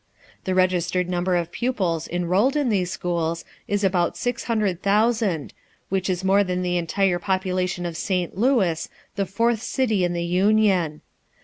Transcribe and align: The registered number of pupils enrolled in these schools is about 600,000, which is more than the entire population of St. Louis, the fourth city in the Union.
The 0.45 0.55
registered 0.55 1.07
number 1.07 1.35
of 1.35 1.51
pupils 1.51 2.07
enrolled 2.07 2.55
in 2.55 2.69
these 2.69 2.89
schools 2.89 3.45
is 3.67 3.83
about 3.83 4.17
600,000, 4.17 5.53
which 5.89 6.09
is 6.09 6.23
more 6.23 6.43
than 6.43 6.63
the 6.63 6.77
entire 6.77 7.19
population 7.19 7.85
of 7.85 7.95
St. 7.95 8.35
Louis, 8.35 8.89
the 9.15 9.27
fourth 9.27 9.61
city 9.61 10.03
in 10.03 10.13
the 10.13 10.25
Union. 10.25 11.01